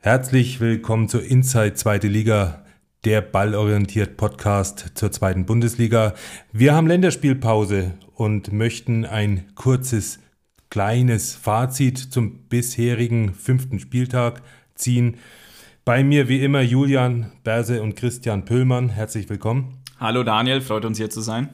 [0.00, 2.64] Herzlich willkommen zur Inside Zweite Liga,
[3.04, 6.14] der ballorientiert Podcast zur zweiten Bundesliga.
[6.52, 10.20] Wir haben Länderspielpause und möchten ein kurzes,
[10.70, 14.40] kleines Fazit zum bisherigen fünften Spieltag
[14.76, 15.16] ziehen.
[15.84, 18.90] Bei mir wie immer Julian Berse und Christian Pöllmann.
[18.90, 19.78] Herzlich willkommen.
[19.98, 21.48] Hallo Daniel, freut uns hier zu sein.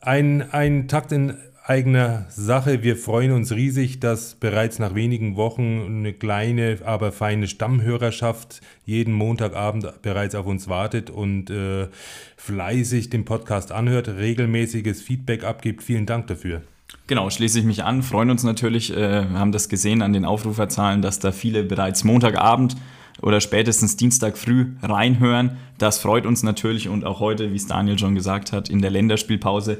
[0.00, 2.82] Ein, ein Takt in eigener Sache.
[2.82, 9.14] Wir freuen uns riesig, dass bereits nach wenigen Wochen eine kleine, aber feine Stammhörerschaft jeden
[9.14, 11.88] Montagabend bereits auf uns wartet und äh,
[12.36, 15.82] fleißig den Podcast anhört, regelmäßiges Feedback abgibt.
[15.82, 16.62] Vielen Dank dafür.
[17.06, 18.02] Genau, schließe ich mich an.
[18.02, 18.92] Freuen uns natürlich.
[18.92, 22.76] Äh, wir haben das gesehen an den Aufruferzahlen, dass da viele bereits Montagabend
[23.22, 25.58] oder spätestens Dienstag früh reinhören.
[25.78, 28.90] Das freut uns natürlich und auch heute, wie es Daniel schon gesagt hat, in der
[28.90, 29.78] Länderspielpause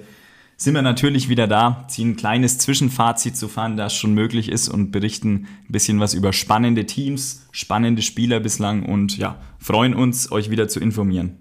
[0.60, 4.68] sind wir natürlich wieder da, ziehen ein kleines Zwischenfazit zu fahren, das schon möglich ist
[4.68, 10.30] und berichten ein bisschen was über spannende Teams, spannende Spieler bislang und ja, freuen uns,
[10.30, 11.38] euch wieder zu informieren.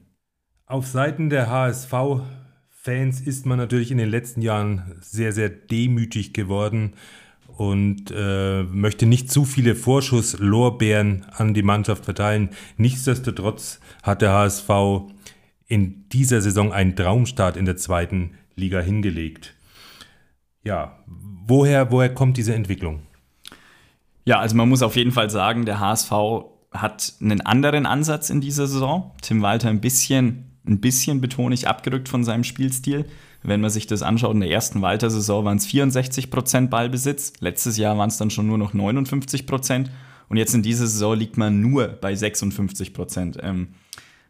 [0.68, 6.94] Auf Seiten der HSV-Fans ist man natürlich in den letzten Jahren sehr, sehr demütig geworden
[7.58, 12.52] und äh, möchte nicht zu viele Vorschusslorbeeren an die Mannschaft verteilen.
[12.78, 14.70] Nichtsdestotrotz hat der HSV
[15.68, 19.54] in dieser Saison einen Traumstart in der zweiten Liga hingelegt.
[20.64, 23.02] Ja, woher, woher kommt diese Entwicklung?
[24.26, 26.12] Ja, also man muss auf jeden Fall sagen, der HSV
[26.72, 29.12] hat einen anderen Ansatz in dieser Saison.
[29.22, 33.06] Tim Walter ein bisschen, ein bisschen betone ich, abgerückt von seinem Spielstil.
[33.42, 37.34] Wenn man sich das anschaut, in der ersten Walter-Saison waren es 64% Ballbesitz.
[37.40, 39.88] Letztes Jahr waren es dann schon nur noch 59%.
[40.28, 43.42] Und jetzt in dieser Saison liegt man nur bei 56%.
[43.42, 43.70] Ähm,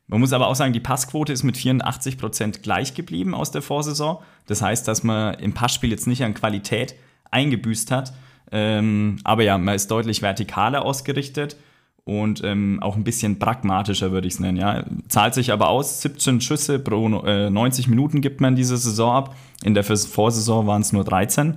[0.10, 3.62] man muss aber auch sagen, die Passquote ist mit 84 Prozent gleich geblieben aus der
[3.62, 4.18] Vorsaison.
[4.48, 6.96] Das heißt, dass man im Passspiel jetzt nicht an Qualität
[7.30, 8.14] eingebüßt hat.
[8.52, 11.58] Ähm, aber ja, man ist deutlich vertikaler ausgerichtet
[12.06, 14.58] und ähm, auch ein bisschen pragmatischer, würde ich es nennen.
[14.58, 14.84] Ja.
[15.10, 19.36] Zahlt sich aber aus, 17 Schüsse pro äh, 90 Minuten gibt man diese Saison ab.
[19.64, 21.56] In der Vorsaison waren es nur 13.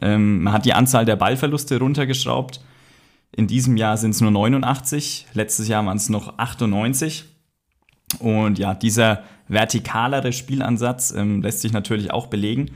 [0.00, 2.64] Ähm, man hat die Anzahl der Ballverluste runtergeschraubt.
[3.36, 7.26] In diesem Jahr sind es nur 89, letztes Jahr waren es noch 98.
[8.18, 12.70] Und ja, dieser vertikalere Spielansatz ähm, lässt sich natürlich auch belegen.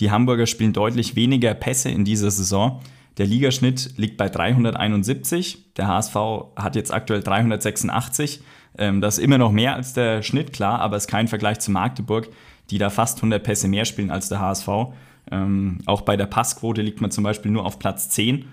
[0.00, 2.80] Die Hamburger spielen deutlich weniger Pässe in dieser Saison.
[3.18, 5.74] Der Ligaschnitt liegt bei 371.
[5.76, 6.16] Der HSV
[6.56, 8.42] hat jetzt aktuell 386.
[8.76, 11.60] Ähm, das ist immer noch mehr als der Schnitt, klar, aber es ist kein Vergleich
[11.60, 12.28] zu Magdeburg,
[12.70, 14.68] die da fast 100 Pässe mehr spielen als der HSV.
[15.30, 18.46] Ähm, auch bei der Passquote liegt man zum Beispiel nur auf Platz 10.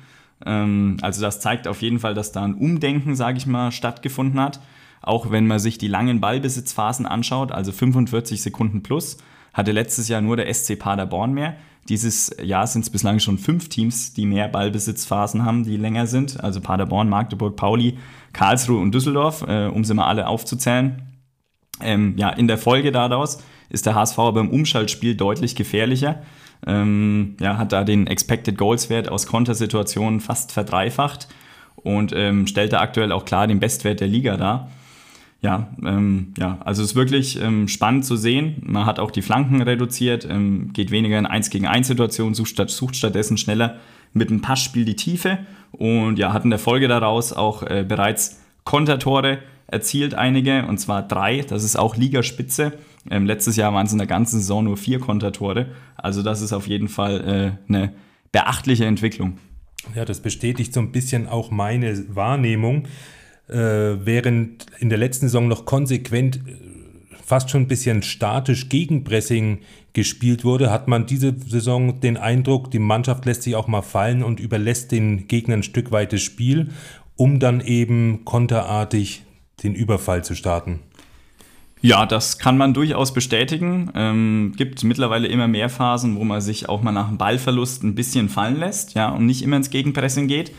[0.46, 4.40] Ähm, also das zeigt auf jeden Fall, dass da ein Umdenken, sage ich mal, stattgefunden
[4.40, 4.60] hat.
[5.02, 9.18] Auch wenn man sich die langen Ballbesitzphasen anschaut, also 45 Sekunden plus,
[9.54, 11.56] hatte letztes Jahr nur der SC Paderborn mehr.
[11.90, 16.42] Dieses Jahr sind es bislang schon fünf Teams, die mehr Ballbesitzphasen haben, die länger sind.
[16.44, 17.98] Also Paderborn, Magdeburg, Pauli,
[18.34, 21.02] Karlsruhe und Düsseldorf, äh, um sie mal alle aufzuzählen.
[21.82, 23.40] Ähm, ja, in der Folge daraus
[23.70, 26.22] ist der HSV aber im Umschaltspiel deutlich gefährlicher.
[26.68, 31.28] Ähm, ja, hat da den Expected Goals Wert aus Kontersituationen fast verdreifacht
[31.78, 34.70] und ähm, stellt da aktuell auch klar den Bestwert der Liga dar
[35.42, 38.62] ja, ähm, ja, also es ist wirklich ähm, spannend zu sehen.
[38.64, 42.50] Man hat auch die Flanken reduziert, ähm, geht weniger in 1 gegen 1 Situationen, sucht,
[42.50, 43.78] statt, sucht stattdessen schneller
[44.14, 45.40] mit dem Passspiel die Tiefe
[45.72, 51.08] und ja, hat in der Folge daraus auch äh, bereits Kontertore erzielt einige und zwar
[51.08, 52.74] drei, das ist auch Ligaspitze.
[53.10, 56.54] Ähm, letztes Jahr waren es in der ganzen Saison nur vier Kontertore, also das ist
[56.54, 57.94] auf jeden Fall äh, eine
[58.32, 59.40] beachtliche Entwicklung.
[59.96, 62.84] Ja, das bestätigt so ein bisschen auch meine Wahrnehmung
[63.56, 66.56] während in der letzten Saison noch konsequent äh,
[67.26, 69.60] fast schon ein bisschen statisch Gegenpressing
[69.94, 74.24] gespielt wurde, hat man diese Saison den Eindruck, die Mannschaft lässt sich auch mal fallen
[74.24, 76.70] und überlässt den Gegnern ein Stück weit das Spiel,
[77.16, 79.24] um dann eben konterartig
[79.64, 80.80] den Überfall zu starten.
[81.82, 83.92] Ja, das kann man durchaus bestätigen.
[83.96, 87.96] Ähm, gibt mittlerweile immer mehr Phasen, wo man sich auch mal nach einem Ballverlust ein
[87.96, 90.52] bisschen fallen lässt, ja, und nicht immer ins Gegenpressing geht.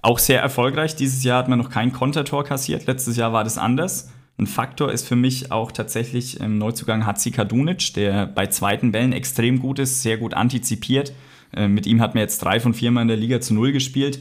[0.00, 0.94] Auch sehr erfolgreich.
[0.94, 2.86] Dieses Jahr hat man noch kein Kontertor kassiert.
[2.86, 4.10] Letztes Jahr war das anders.
[4.38, 9.12] Ein Faktor ist für mich auch tatsächlich im Neuzugang Hatzi Kadunic, der bei zweiten Bällen
[9.12, 11.12] extrem gut ist, sehr gut antizipiert.
[11.52, 13.72] Äh, mit ihm hat man jetzt drei von vier Mal in der Liga zu Null
[13.72, 14.20] gespielt.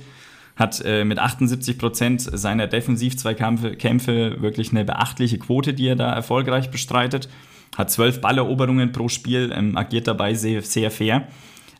[0.56, 6.71] Hat äh, mit 78 Prozent seiner Defensiv-Zweikämpfe wirklich eine beachtliche Quote, die er da erfolgreich
[6.71, 7.30] bestreitet.
[7.77, 11.27] Hat zwölf Balleroberungen pro Spiel, ähm, agiert dabei sehr, sehr fair.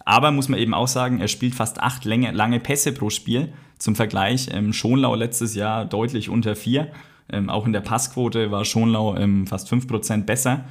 [0.06, 3.52] Aber muss man eben auch sagen, er spielt fast acht lange Pässe pro Spiel.
[3.78, 6.92] Zum Vergleich, ähm, Schonlau letztes Jahr deutlich unter vier.
[7.30, 10.66] Ähm, auch in der Passquote war Schonlau ähm, fast 5% besser.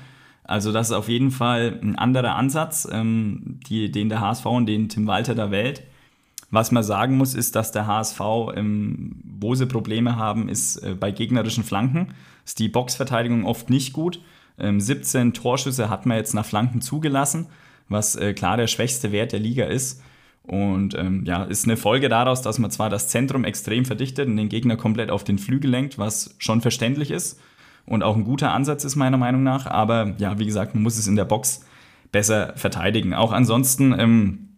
[0.45, 4.67] Also das ist auf jeden Fall ein anderer Ansatz, ähm, die, den der HSV und
[4.67, 5.83] den Tim Walter da wählt.
[6.51, 8.21] Was man sagen muss, ist, dass der HSV,
[8.55, 12.15] ähm, wo sie Probleme haben, ist äh, bei gegnerischen Flanken.
[12.45, 14.21] Ist die Boxverteidigung oft nicht gut.
[14.59, 17.47] Ähm, 17 Torschüsse hat man jetzt nach Flanken zugelassen,
[17.89, 20.03] was äh, klar der schwächste Wert der Liga ist.
[20.47, 24.37] Und ähm, ja, ist eine Folge daraus, dass man zwar das Zentrum extrem verdichtet und
[24.37, 27.41] den Gegner komplett auf den Flügel lenkt, was schon verständlich ist
[27.87, 29.67] und auch ein guter Ansatz ist meiner Meinung nach.
[29.67, 31.65] Aber ja, wie gesagt, man muss es in der Box
[32.13, 33.15] besser verteidigen.
[33.15, 34.49] Auch ansonsten ähm,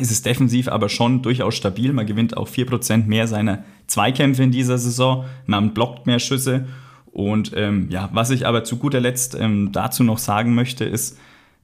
[0.00, 1.92] ist es defensiv aber schon durchaus stabil.
[1.92, 5.24] Man gewinnt auch 4% mehr seiner Zweikämpfe in dieser Saison.
[5.46, 6.66] Man blockt mehr Schüsse.
[7.06, 11.18] Und ähm, ja, was ich aber zu guter Letzt ähm, dazu noch sagen möchte, ist,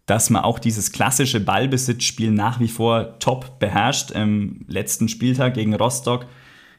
[0.06, 4.10] dass man auch dieses klassische Ballbesitzspiel nach wie vor top beherrscht.
[4.10, 6.26] Im letzten Spieltag gegen Rostock,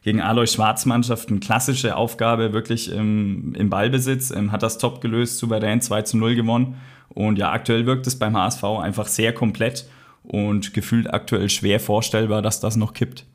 [0.03, 5.37] gegen Alois Schwarzmannschaft, eine klassische Aufgabe, wirklich ähm, im Ballbesitz, ähm, hat das top gelöst,
[5.37, 6.75] souverän 2 zu 0 gewonnen.
[7.09, 9.87] Und ja, aktuell wirkt es beim HSV einfach sehr komplett
[10.23, 13.25] und gefühlt aktuell schwer vorstellbar, dass das noch kippt.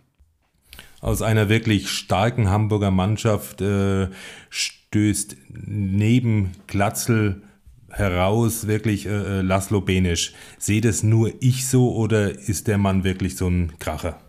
[1.01, 4.09] Aus einer wirklich starken Hamburger Mannschaft äh,
[4.51, 7.43] stößt neben Glatzel
[7.91, 10.33] heraus wirklich äh, äh, Laszlo Benisch.
[10.59, 14.21] Sehe das nur ich so oder ist der Mann wirklich so ein Kracher?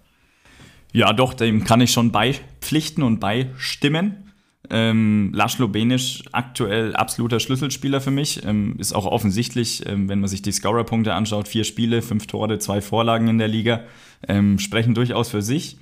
[0.92, 4.32] Ja, doch, dem kann ich schon beipflichten und beistimmen.
[4.72, 8.44] Ähm, Laszlo Benisch aktuell absoluter Schlüsselspieler für mich.
[8.46, 12.60] Ähm, ist auch offensichtlich, ähm, wenn man sich die Scorer-Punkte anschaut, vier Spiele, fünf Tore,
[12.60, 13.82] zwei Vorlagen in der Liga,
[14.28, 15.78] ähm, sprechen durchaus für sich.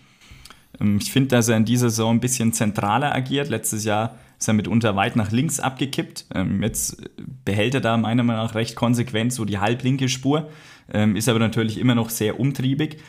[0.80, 3.50] Ähm, ich finde, dass er in dieser Saison ein bisschen zentraler agiert.
[3.50, 6.26] Letztes Jahr ist er mitunter weit nach links abgekippt.
[6.34, 7.02] Ähm, jetzt
[7.46, 10.50] behält er da meiner Meinung nach recht konsequent so die halblinke Spur,
[11.16, 13.02] ist aber natürlich immer noch sehr umtriebig.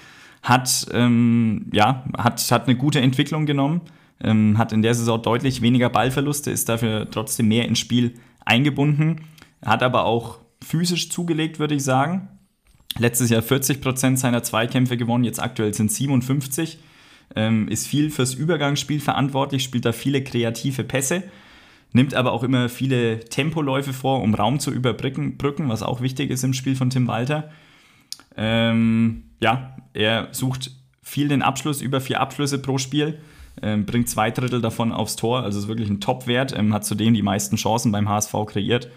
[0.43, 3.83] Hat, ja, hat, hat eine gute Entwicklung genommen
[4.21, 8.15] ähm, hat in der Saison deutlich weniger Ballverluste, ist dafür trotzdem mehr ins Spiel
[8.45, 9.21] eingebunden,
[9.65, 12.29] hat aber auch physisch zugelegt, würde ich sagen.
[12.99, 16.79] Letztes Jahr 40 Prozent seiner Zweikämpfe gewonnen, jetzt aktuell sind 57.
[17.37, 21.23] Ähm, ist viel fürs Übergangsspiel verantwortlich, spielt da viele kreative Pässe,
[21.93, 26.45] nimmt aber auch immer viele Tempoläufe vor, um Raum zu überbrücken, was auch wichtig ist
[26.45, 27.51] im Spiel von Tim Walter.
[28.37, 30.71] Ähm, ja, er sucht
[31.03, 33.19] viel den Abschluss, über vier Abschlüsse pro Spiel
[33.63, 37.15] ähm, bringt zwei Drittel davon aufs Tor, also ist wirklich ein Top-Wert, ähm, hat zudem
[37.15, 38.89] die meisten Chancen beim HSV kreiert.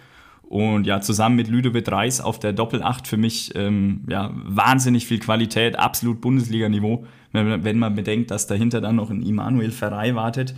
[0.51, 5.19] Und ja, zusammen mit Ludovic Reis auf der Doppel-8 für mich ähm, ja, wahnsinnig viel
[5.19, 10.53] Qualität, absolut Bundesliga-Niveau, wenn, man bedenkt, dass dahinter dann noch ein Immanuel Ferrei wartet.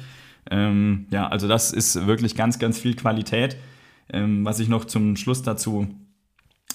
[0.50, 3.56] Ähm, ja, also das ist wirklich ganz, ganz viel Qualität.
[4.12, 5.88] Ähm, was ich noch zum Schluss dazu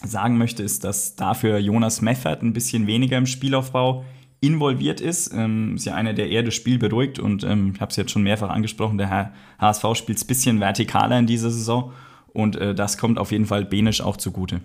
[0.05, 4.05] sagen möchte, ist, dass dafür Jonas Meffert ein bisschen weniger im Spielaufbau
[4.41, 5.33] involviert ist.
[5.35, 8.13] Ähm, ist ja einer, der eher das Spiel beruhigt und ähm, ich habe es jetzt
[8.13, 11.93] schon mehrfach angesprochen, der HSV spielt ein bisschen vertikaler in dieser Saison
[12.39, 14.61] und äh, das kommt auf jeden Fall Benisch auch zugute.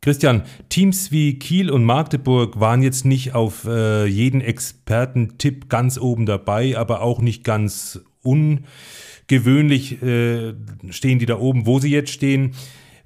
[0.00, 6.26] Christian, Teams wie Kiel und Magdeburg waren jetzt nicht auf äh, jeden Expertentipp ganz oben
[6.26, 10.54] dabei, aber auch nicht ganz ungewöhnlich äh,
[10.90, 12.54] stehen die da oben, wo sie jetzt stehen.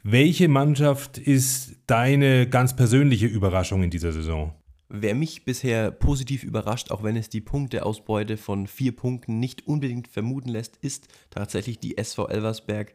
[0.02, 4.52] Welche Mannschaft ist deine ganz persönliche Überraschung in dieser Saison?
[4.90, 10.08] Wer mich bisher positiv überrascht, auch wenn es die Punkteausbeute von vier Punkten nicht unbedingt
[10.08, 12.94] vermuten lässt, ist tatsächlich die SV Elversberg,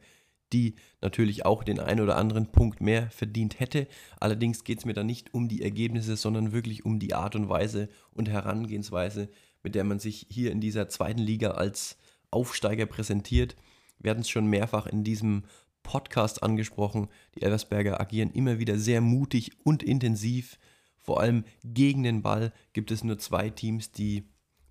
[0.53, 3.88] die natürlich auch den einen oder anderen Punkt mehr verdient hätte.
[4.19, 7.50] Allerdings geht es mir da nicht um die Ergebnisse, sondern wirklich um die Art und
[7.50, 9.30] Weise und Herangehensweise,
[9.63, 11.97] mit der man sich hier in dieser zweiten Liga als
[12.31, 13.56] Aufsteiger präsentiert.
[14.00, 15.44] Wir hatten es schon mehrfach in diesem
[15.83, 17.07] Podcast angesprochen.
[17.35, 20.57] Die Elversberger agieren immer wieder sehr mutig und intensiv
[21.06, 24.23] vor allem gegen den Ball gibt es nur zwei Teams, die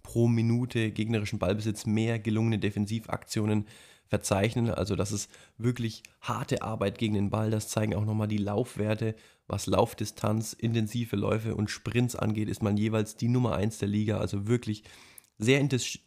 [0.03, 3.67] pro Minute gegnerischen Ballbesitz mehr gelungene Defensivaktionen
[4.15, 4.71] verzeichnen.
[4.71, 5.29] Also das ist
[5.59, 7.51] wirklich harte Arbeit gegen den Ball.
[7.51, 9.17] Das zeigen auch nochmal die Laufwerte.
[9.49, 14.19] Was Laufdistanz, intensive Läufe und Sprints angeht, ist man jeweils die Nummer 1 der Liga.
[14.19, 14.85] Also wirklich
[15.37, 15.61] sehr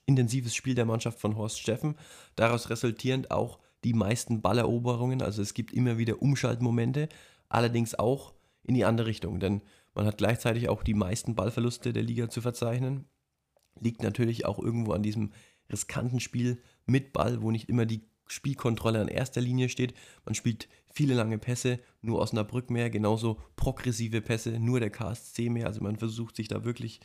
[0.06, 1.96] intensives Spiel der Mannschaft von Horst Steffen.
[2.38, 5.22] Daraus resultierend auch die meisten Balleroberungen.
[5.22, 7.10] Also es gibt immer wieder Umschaltmomente,
[7.50, 8.34] allerdings auch
[8.64, 9.42] in die andere Richtung.
[9.42, 9.62] Denn
[9.94, 13.04] man hat gleichzeitig auch die meisten Ballverluste der Liga zu verzeichnen.
[13.82, 15.32] Liegt natürlich auch irgendwo an diesem
[15.70, 19.94] riskanten Spiel mit Ball, wo nicht immer die Spielkontrolle an erster Linie steht.
[20.26, 25.68] Man spielt viele lange Pässe, nur Osnabrück mehr, genauso progressive Pässe, nur der KSC mehr.
[25.68, 27.00] Also man versucht sich da wirklich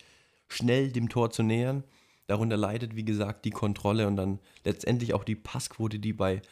[0.48, 1.84] schnell dem Tor zu nähern.
[2.26, 6.42] Darunter leidet, wie gesagt, die Kontrolle und dann letztendlich auch die Passquote, die bei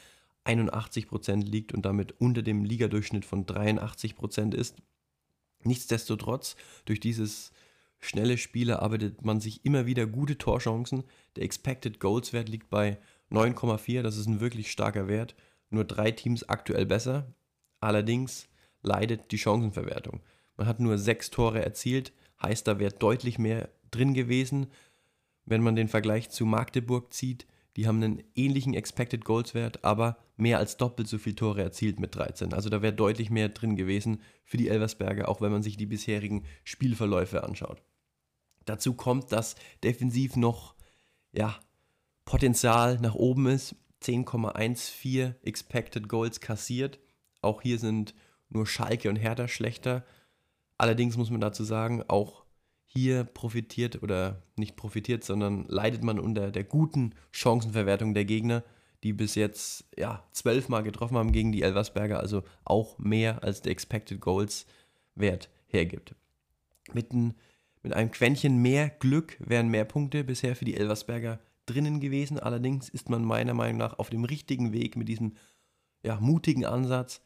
[0.44, 4.76] 81% liegt und damit unter dem Ligadurchschnitt von 83% ist.
[5.62, 6.56] Nichtsdestotrotz,
[6.86, 7.52] durch dieses
[8.00, 11.04] schnelle Spiel erarbeitet man sich immer wieder gute Torchancen.
[11.36, 12.98] Der Expected Goals Wert liegt bei
[13.30, 15.34] 9,4, das ist ein wirklich starker Wert.
[15.70, 17.32] Nur drei Teams aktuell besser.
[17.80, 18.48] Allerdings
[18.82, 20.20] leidet die Chancenverwertung.
[20.56, 24.66] Man hat nur sechs Tore erzielt, heißt da wäre deutlich mehr drin gewesen.
[25.44, 27.46] Wenn man den Vergleich zu Magdeburg zieht,
[27.76, 32.00] die haben einen ähnlichen Expected Goals Wert, aber mehr als doppelt so viele Tore erzielt
[32.00, 32.52] mit 13.
[32.52, 35.86] Also da wäre deutlich mehr drin gewesen für die Elversberger, auch wenn man sich die
[35.86, 37.82] bisherigen Spielverläufe anschaut.
[38.64, 40.74] Dazu kommt, dass defensiv noch
[41.32, 41.58] ja,
[42.30, 43.74] Potenzial nach oben ist.
[44.04, 47.00] 10,14 Expected Goals kassiert.
[47.42, 48.14] Auch hier sind
[48.50, 50.04] nur Schalke und Hertha schlechter.
[50.78, 52.44] Allerdings muss man dazu sagen, auch
[52.86, 58.62] hier profitiert oder nicht profitiert, sondern leidet man unter der guten Chancenverwertung der Gegner,
[59.02, 63.72] die bis jetzt ja zwölfmal getroffen haben gegen die Elversberger, also auch mehr als der
[63.72, 64.66] Expected Goals
[65.16, 66.14] Wert hergibt.
[66.92, 67.34] Mit, ein,
[67.82, 72.38] mit einem Quäntchen mehr Glück wären mehr Punkte bisher für die Elversberger drinnen gewesen.
[72.38, 75.34] Allerdings ist man meiner Meinung nach auf dem richtigen Weg mit diesem
[76.02, 77.20] ja, mutigen Ansatz.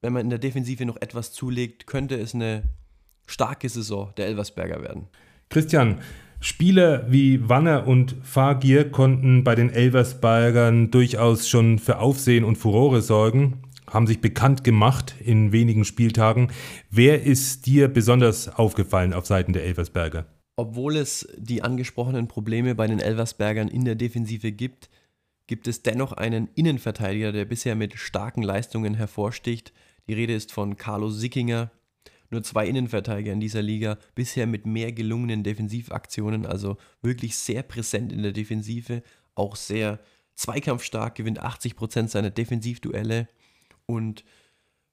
[0.00, 2.64] Wenn man in der Defensive noch etwas zulegt, könnte es eine
[3.26, 5.08] starke Saison der Elversberger werden.
[5.48, 6.00] Christian,
[6.40, 13.00] Spieler wie Wanner und Fagir konnten bei den Elversbergern durchaus schon für Aufsehen und Furore
[13.00, 16.48] sorgen, haben sich bekannt gemacht in wenigen Spieltagen.
[16.90, 20.26] Wer ist dir besonders aufgefallen auf Seiten der Elversberger?
[20.56, 24.88] Obwohl es die angesprochenen Probleme bei den Elversbergern in der Defensive gibt,
[25.46, 29.72] gibt es dennoch einen Innenverteidiger, der bisher mit starken Leistungen hervorsticht.
[30.06, 31.70] Die Rede ist von Carlo Sickinger,
[32.30, 38.12] nur zwei Innenverteidiger in dieser Liga, bisher mit mehr gelungenen Defensivaktionen, also wirklich sehr präsent
[38.12, 39.02] in der Defensive,
[39.34, 40.00] auch sehr
[40.34, 43.28] zweikampfstark, gewinnt 80% seiner Defensivduelle
[43.86, 44.24] und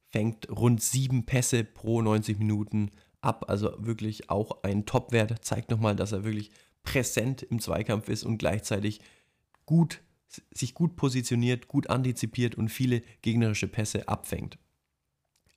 [0.09, 2.91] fängt rund sieben Pässe pro 90 Minuten
[3.21, 3.45] ab.
[3.47, 6.51] Also wirklich auch ein Topwert, zeigt nochmal, dass er wirklich
[6.83, 9.01] präsent im Zweikampf ist und gleichzeitig
[9.65, 10.01] gut,
[10.51, 14.57] sich gut positioniert, gut antizipiert und viele gegnerische Pässe abfängt.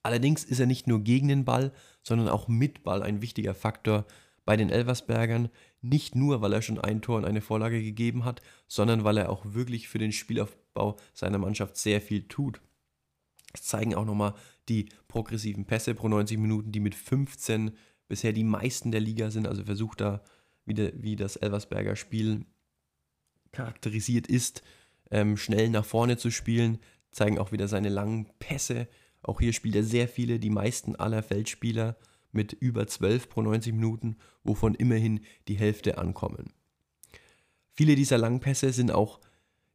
[0.02, 4.04] Allerdings ist er nicht nur gegen den Ball, sondern auch mit Ball ein wichtiger Faktor
[4.44, 5.48] bei den Elversbergern.
[5.80, 9.30] Nicht nur, weil er schon ein Tor und eine Vorlage gegeben hat, sondern weil er
[9.30, 12.60] auch wirklich für den Spielaufbau seiner Mannschaft sehr viel tut.
[13.54, 14.34] Das zeigen auch nochmal
[14.68, 17.70] die progressiven Pässe pro 90 Minuten, die mit 15
[18.08, 19.46] bisher die meisten der Liga sind.
[19.46, 20.22] Also versucht da,
[20.66, 22.44] wieder, wie das Elversberger Spiel
[23.52, 24.62] charakterisiert ist,
[25.10, 26.78] ähm, schnell nach vorne zu spielen.
[27.12, 28.88] Zeigen auch wieder seine langen Pässe,
[29.22, 31.96] auch hier spielt er sehr viele, die meisten aller Feldspieler
[32.32, 36.52] mit über 12 pro 90 Minuten, wovon immerhin die Hälfte ankommen.
[37.72, 39.20] Viele dieser Langpässe sind auch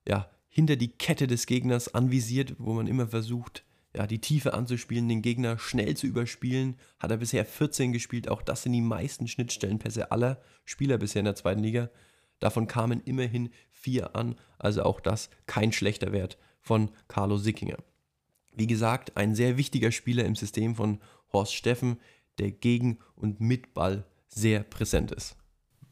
[0.07, 3.63] ja, hinter die Kette des Gegners anvisiert, wo man immer versucht,
[3.95, 6.75] ja, die Tiefe anzuspielen, den Gegner schnell zu überspielen.
[6.99, 11.25] Hat er bisher 14 gespielt, auch das sind die meisten Schnittstellenpässe aller Spieler bisher in
[11.25, 11.89] der zweiten Liga.
[12.39, 17.77] Davon kamen immerhin vier an, also auch das kein schlechter Wert von Carlo Sickinger.
[18.55, 20.99] Wie gesagt, ein sehr wichtiger Spieler im System von
[21.33, 21.97] Horst Steffen,
[22.37, 25.35] der gegen und mit Ball sehr präsent ist.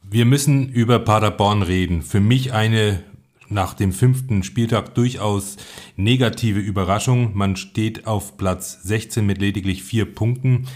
[0.04, 2.02] Wir müssen über Paderborn reden.
[2.02, 3.04] Für mich eine
[3.50, 5.58] nach dem fünften Spieltag durchaus
[5.96, 7.36] negative Überraschung.
[7.36, 10.68] Man steht auf Platz 16 mit lediglich vier Punkten.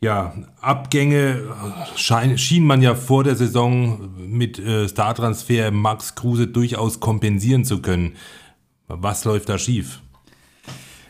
[0.00, 1.42] Ja, Abgänge
[1.96, 7.82] schein, schien man ja vor der Saison mit äh, Startransfer Max Kruse durchaus kompensieren zu
[7.82, 8.14] können.
[8.86, 10.00] Was läuft da schief?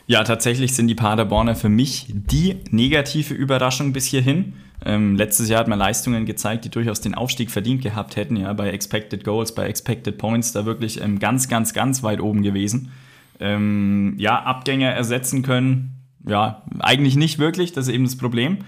[0.07, 4.55] Ja, tatsächlich sind die Paderborner für mich die negative Überraschung bis hierhin.
[4.85, 8.53] Ähm, letztes Jahr hat man Leistungen gezeigt, die durchaus den Aufstieg verdient gehabt hätten, ja,
[8.53, 12.93] bei Expected Goals, bei Expected Points, da wirklich ähm, ganz, ganz, ganz weit oben gewesen.
[13.41, 18.59] Ähm, ja, Abgänger ersetzen können, ja, eigentlich nicht wirklich, das ist eben das Problem.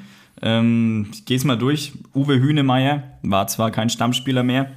[0.43, 1.93] Ähm, ich gehe es mal durch.
[2.15, 4.71] Uwe Hünemeyer war zwar kein Stammspieler mehr,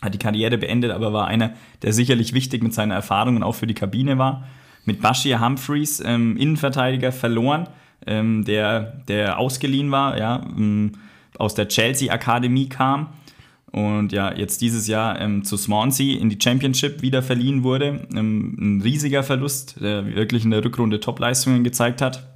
[0.00, 3.54] hat die Karriere beendet, aber war einer, der sicherlich wichtig mit seiner Erfahrung und auch
[3.54, 4.44] für die Kabine war
[4.88, 7.68] mit Bashir Humphreys, ähm, Innenverteidiger, verloren,
[8.08, 10.92] ähm, der, der ausgeliehen war, ja, ähm,
[11.38, 13.10] aus der Chelsea-Akademie kam
[13.70, 18.06] und ja, jetzt dieses Jahr ähm, zu Swansea in die Championship wieder verliehen wurde.
[18.14, 22.26] Ähm, ein riesiger Verlust, der wirklich in der Rückrunde Topleistungen gezeigt hat.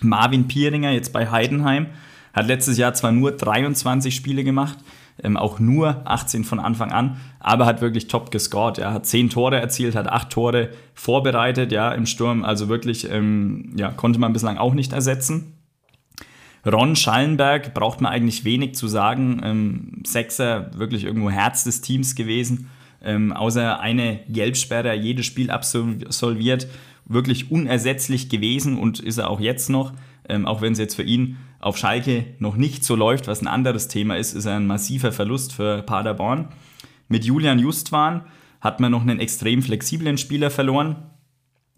[0.00, 1.86] Marvin Pieringer jetzt bei Heidenheim
[2.32, 4.78] hat letztes Jahr zwar nur 23 Spiele gemacht,
[5.22, 8.78] ähm, auch nur 18 von Anfang an, aber hat wirklich top gescored.
[8.78, 13.72] Er hat 10 Tore erzielt, hat 8 Tore vorbereitet, ja, im Sturm, also wirklich, ähm,
[13.76, 15.54] ja, konnte man bislang auch nicht ersetzen.
[16.64, 19.40] Ron Schallenberg braucht man eigentlich wenig zu sagen.
[19.42, 22.70] Ähm, Sechser, wirklich irgendwo Herz des Teams gewesen.
[23.02, 26.68] Ähm, außer eine Gelbsperre, jedes Spiel absolviert.
[27.04, 29.92] Wirklich unersetzlich gewesen und ist er auch jetzt noch.
[30.28, 33.46] Ähm, auch wenn es jetzt für ihn auf Schalke noch nicht so läuft, was ein
[33.46, 36.48] anderes Thema ist, ist ein massiver Verlust für Paderborn.
[37.08, 38.22] Mit Julian Justwan
[38.60, 40.96] hat man noch einen extrem flexiblen Spieler verloren.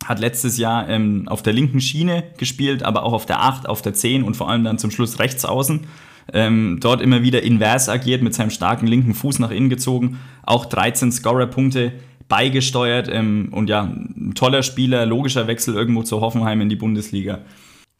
[0.04, 3.82] Hat letztes Jahr ähm, auf der linken Schiene gespielt, aber auch auf der 8, auf
[3.82, 5.86] der 10 und vor allem dann zum Schluss rechts außen.
[6.32, 10.64] ähm, dort immer wieder invers agiert, mit seinem starken linken Fuß nach innen gezogen, auch
[10.64, 11.92] 13 Scorer-Punkte
[12.28, 17.40] beigesteuert ähm, und ja, ein toller Spieler, logischer Wechsel irgendwo zu Hoffenheim in die Bundesliga.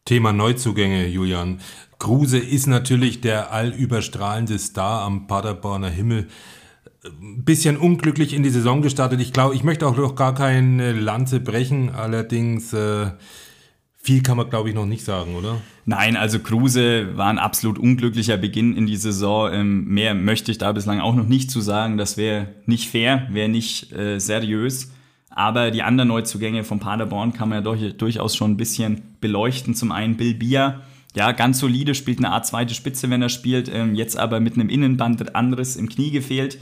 [0.05, 1.61] Thema Neuzugänge, Julian.
[1.99, 6.29] Kruse ist natürlich der allüberstrahlende Star am Paderborner Himmel.
[7.05, 9.23] Ein bisschen unglücklich in die Saison gestartet.
[9.23, 11.89] Ich glaube, ich möchte auch noch gar keine Lanze brechen.
[11.89, 13.13] Allerdings äh,
[13.97, 15.63] viel kann man, glaube ich, noch nicht sagen, oder?
[15.87, 19.51] Nein, also Kruse war ein absolut unglücklicher Beginn in die Saison.
[19.55, 21.97] Ähm, mehr möchte ich da bislang auch noch nicht zu sagen.
[21.97, 24.91] Das wäre nicht fair, wäre nicht äh, seriös.
[25.37, 29.75] Aber die anderen Neuzugänge von Paderborn kann man ja doch, durchaus schon ein bisschen beleuchten.
[29.75, 30.83] Zum einen Bill Bier,
[31.17, 33.69] ja, ganz solide, spielt eine Art zweite Spitze, wenn er spielt.
[33.69, 36.59] Ähm, jetzt aber mit einem Innenband anderes im Knie gefehlt.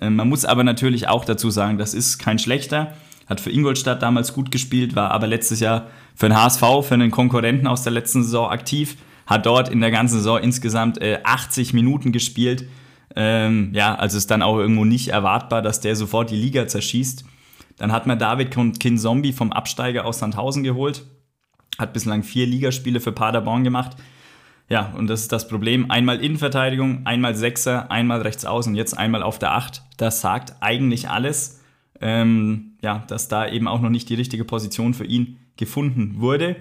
[0.00, 2.94] Ähm, man muss aber natürlich auch dazu sagen, das ist kein schlechter.
[3.26, 7.10] Hat für Ingolstadt damals gut gespielt, war aber letztes Jahr für den HSV, für einen
[7.10, 11.74] Konkurrenten aus der letzten Saison aktiv, hat dort in der ganzen Saison insgesamt äh, 80
[11.74, 12.66] Minuten gespielt.
[13.16, 17.24] Ähm, ja, also ist dann auch irgendwo nicht erwartbar, dass der sofort die Liga zerschießt.
[17.76, 21.04] Dann hat man David Kinzombie vom Absteiger aus Sandhausen geholt,
[21.78, 23.96] hat bislang vier Ligaspiele für Paderborn gemacht.
[24.68, 25.90] Ja, und das ist das Problem.
[25.90, 29.82] Einmal Innenverteidigung, einmal Sechser, einmal rechts außen, jetzt einmal auf der Acht.
[29.96, 31.60] Das sagt eigentlich alles.
[32.00, 36.56] Ähm, ja, dass da eben auch noch nicht die richtige Position für ihn gefunden wurde.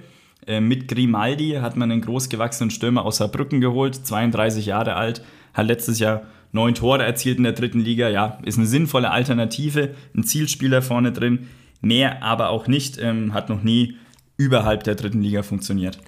[0.46, 5.67] Äh, mit Grimaldi hat man einen großgewachsenen Stürmer aus Saarbrücken geholt, 32 Jahre alt, hat
[5.67, 8.07] letztes Jahr neun Tore erzielt in der dritten Liga.
[8.07, 11.50] Ja, ist eine sinnvolle Alternative, ein Zielspieler vorne drin,
[11.81, 13.98] mehr aber auch nicht, ähm, hat noch nie
[14.38, 16.00] überhalb der dritten Liga funktioniert.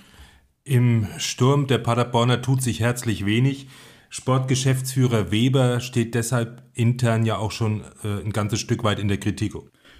[0.63, 3.67] Im Sturm der Paderborner tut sich herzlich wenig.
[4.09, 9.17] Sportgeschäftsführer Weber steht deshalb intern ja auch schon äh, ein ganzes Stück weit in der
[9.17, 9.53] Kritik.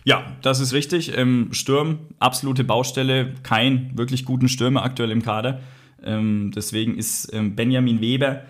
[0.06, 1.18] Ja, das ist richtig.
[1.18, 5.62] Ähm, Sturm, absolute Baustelle, kein wirklich guten Stürmer aktuell im Kader.
[6.04, 8.44] Ähm, deswegen ist ähm, Benjamin Weber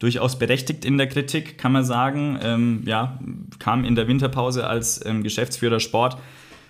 [0.00, 2.40] durchaus berechtigt in der Kritik, kann man sagen.
[2.42, 3.20] Ähm, ja,
[3.60, 6.18] kam in der Winterpause als ähm, Geschäftsführer Sport.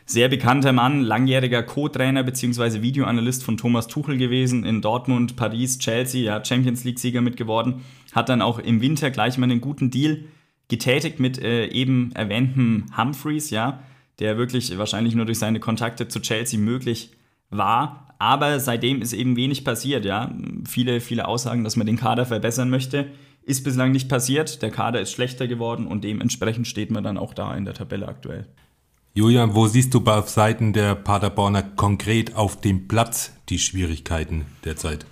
[0.05, 2.83] Sehr bekannter Mann, langjähriger Co-Trainer bzw.
[2.83, 7.83] Videoanalyst von Thomas Tuchel gewesen in Dortmund, Paris, Chelsea, ja, Champions League-Sieger mitgeworden.
[8.13, 10.25] Hat dann auch im Winter gleich mal einen guten Deal
[10.69, 13.81] getätigt mit äh, eben erwähntem Humphreys, ja
[14.21, 17.11] der wirklich wahrscheinlich nur durch seine Kontakte zu Chelsea möglich
[17.49, 18.10] war.
[18.21, 20.31] Aber seitdem ist eben wenig passiert, ja.
[20.69, 23.11] Viele, viele Aussagen, dass man den Kader verbessern möchte,
[23.45, 24.61] ist bislang nicht passiert.
[24.61, 28.07] Der Kader ist schlechter geworden und dementsprechend steht man dann auch da in der Tabelle
[28.07, 28.47] aktuell.
[29.15, 35.07] Julian, wo siehst du auf Seiten der Paderborner konkret auf dem Platz die Schwierigkeiten derzeit?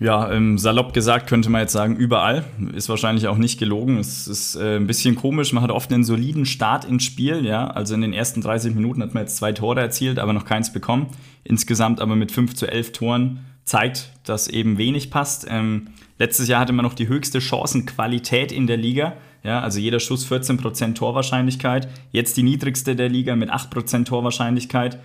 [0.00, 2.44] Ja, ähm, salopp gesagt könnte man jetzt sagen, überall.
[2.74, 3.98] Ist wahrscheinlich auch nicht gelogen.
[3.98, 5.52] Es ist äh, ein bisschen komisch.
[5.52, 7.44] Man hat oft einen soliden Start ins Spiel.
[7.44, 10.46] Ja, also in den ersten 30 Minuten hat man jetzt zwei Tore erzielt, aber noch
[10.46, 11.08] keins bekommen.
[11.44, 15.46] Insgesamt aber mit 5 zu 11 Toren zeigt, dass eben wenig passt.
[15.50, 19.12] Ähm, letztes Jahr hatte man noch die höchste Chancenqualität in der Liga.
[19.42, 21.88] Ja, also jeder Schuss 14% Torwahrscheinlichkeit.
[22.10, 24.98] Jetzt die niedrigste der Liga mit 8% Torwahrscheinlichkeit.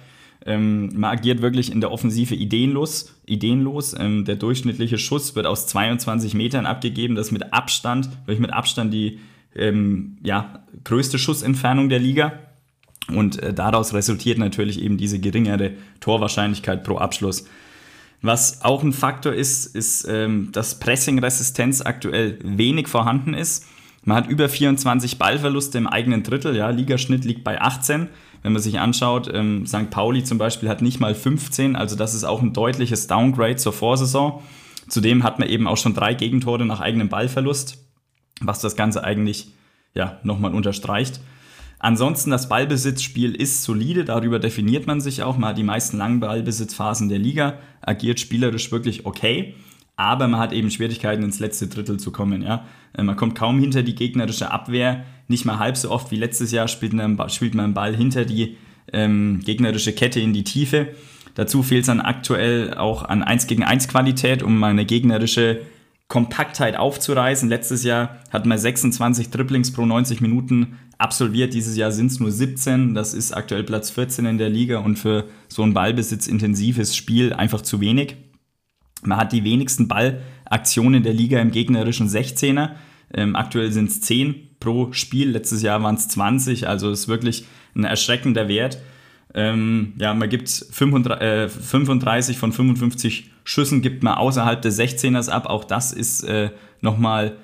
[0.46, 3.16] Ähm, man agiert wirklich in der Offensive ideenlos.
[3.26, 3.96] ideenlos.
[3.98, 7.16] Ähm, der durchschnittliche Schuss wird aus 22 Metern abgegeben.
[7.16, 9.20] Das ist mit Abstand, wirklich mit Abstand die
[9.56, 12.34] ähm, ja, größte Schussentfernung der Liga.
[13.08, 17.46] Und äh, daraus resultiert natürlich eben diese geringere Torwahrscheinlichkeit pro Abschluss.
[18.22, 23.66] Was auch ein Faktor ist, ist, ähm, dass Pressing-Resistenz aktuell wenig vorhanden ist.
[24.04, 28.08] Man hat über 24 Ballverluste im eigenen Drittel, ja, Ligaschnitt liegt bei 18.
[28.46, 29.90] Wenn man sich anschaut, ähm, St.
[29.90, 33.74] Pauli zum Beispiel hat nicht mal 15, also das ist auch ein deutliches Downgrade zur
[33.74, 34.44] Vorsaison.
[34.88, 37.84] Zudem hat man eben auch schon drei Gegentore nach eigenem Ballverlust,
[38.42, 39.48] was das Ganze eigentlich
[39.96, 41.22] ja, nochmal unterstreicht.
[41.80, 45.38] Ansonsten das Ballbesitzspiel ist solide, darüber definiert man sich auch.
[45.38, 49.56] Man hat die meisten langen Ballbesitzphasen der Liga, agiert spielerisch wirklich okay
[49.96, 52.42] aber man hat eben Schwierigkeiten ins letzte Drittel zu kommen.
[52.42, 52.66] Ja?
[52.94, 56.52] Äh, man kommt kaum hinter die gegnerische Abwehr, nicht mal halb so oft wie letztes
[56.52, 58.58] Jahr spielt man, spielt man Ball hinter die
[58.92, 60.90] ähm, gegnerische Kette in die Tiefe.
[61.36, 65.62] Dazu fehlt es dann aktuell auch an 1 gegen 1 Qualität, um eine gegnerische
[66.08, 67.50] Kompaktheit aufzureißen.
[67.50, 71.54] Letztes Jahr hat man 26 Dribblings pro 90 Minuten absolviert.
[71.54, 72.94] Dieses Jahr sind es nur 17.
[72.94, 77.62] Das ist aktuell Platz 14 in der Liga und für so ein ballbesitzintensives Spiel einfach
[77.62, 78.16] zu wenig.
[79.04, 82.72] Man hat die wenigsten Ballaktionen der Liga im gegnerischen 16er.
[83.14, 85.32] Ähm, aktuell sind es 10 pro Spiel.
[85.32, 86.68] Letztes Jahr waren es 20.
[86.68, 88.80] Also ist wirklich ein erschreckender Wert.
[89.34, 95.30] Ähm, ja, man gibt 35, äh, 35 von 55 Schüssen gibt man außerhalb des 16ers
[95.30, 95.46] ab.
[95.48, 97.38] Auch das ist äh, nochmal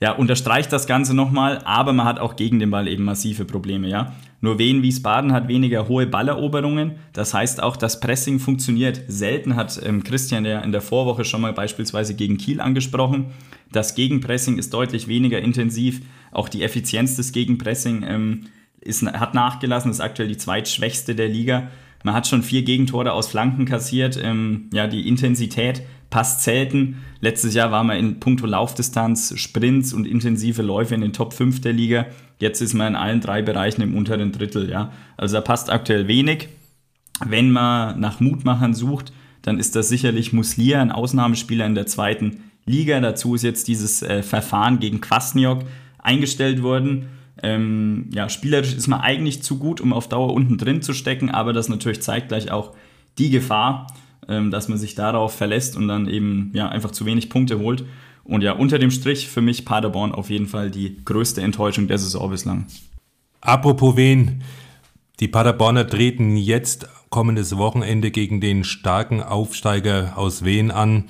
[0.00, 3.88] ja, unterstreicht das Ganze nochmal, aber man hat auch gegen den Ball eben massive Probleme,
[3.88, 4.12] ja.
[4.42, 6.96] Nur Wien Wiesbaden hat weniger hohe Balleroberungen.
[7.14, 9.02] Das heißt auch, das Pressing funktioniert.
[9.08, 13.32] Selten hat ähm, Christian ja in der Vorwoche schon mal beispielsweise gegen Kiel angesprochen.
[13.72, 16.02] Das Gegenpressing ist deutlich weniger intensiv.
[16.32, 18.46] Auch die Effizienz des Gegenpressing ähm,
[18.80, 21.68] ist, hat nachgelassen, ist aktuell die zweitschwächste der Liga.
[22.06, 24.16] Man hat schon vier Gegentore aus Flanken kassiert.
[24.22, 26.98] Ähm, ja, die Intensität passt selten.
[27.18, 31.62] Letztes Jahr war man in puncto Laufdistanz, Sprints und intensive Läufe in den Top 5
[31.62, 32.06] der Liga.
[32.38, 34.70] Jetzt ist man in allen drei Bereichen im unteren Drittel.
[34.70, 34.92] Ja?
[35.16, 36.48] Also da passt aktuell wenig.
[37.26, 42.44] Wenn man nach Mutmachern sucht, dann ist das sicherlich Muslia, ein Ausnahmespieler in der zweiten
[42.66, 43.00] Liga.
[43.00, 45.64] Dazu ist jetzt dieses äh, Verfahren gegen Kwasniok
[45.98, 47.08] eingestellt worden.
[47.42, 51.30] Ähm, ja, spielerisch ist man eigentlich zu gut, um auf Dauer unten drin zu stecken,
[51.30, 52.72] aber das natürlich zeigt gleich auch
[53.18, 53.86] die Gefahr,
[54.28, 57.84] ähm, dass man sich darauf verlässt und dann eben ja, einfach zu wenig Punkte holt.
[58.24, 61.98] Und ja, unter dem Strich für mich Paderborn auf jeden Fall die größte Enttäuschung der
[61.98, 62.66] Saison bislang.
[63.40, 64.42] Apropos wen,
[65.20, 71.04] die Paderborner treten jetzt kommendes Wochenende gegen den starken Aufsteiger aus Wien an.